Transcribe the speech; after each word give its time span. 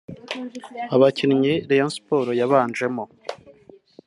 Abakinnyi 0.95 1.53
Rayon 1.69 1.91
Sports 1.97 2.35
yabanjemo 2.39 3.03